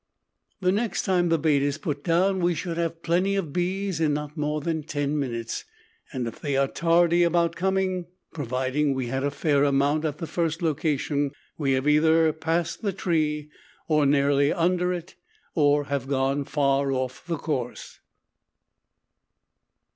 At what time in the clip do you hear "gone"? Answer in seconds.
16.07-16.45